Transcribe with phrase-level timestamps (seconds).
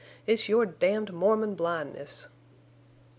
[0.25, 2.27] It's your damned Mormon blindness."